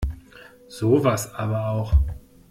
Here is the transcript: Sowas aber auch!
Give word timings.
Sowas 0.67 1.31
aber 1.35 1.67
auch! 1.69 1.93